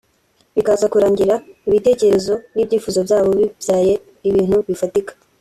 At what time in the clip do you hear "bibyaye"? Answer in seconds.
3.39-3.93